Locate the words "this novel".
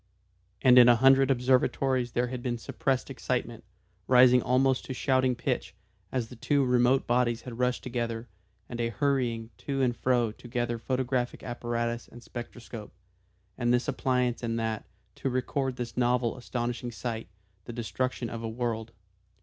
15.75-16.35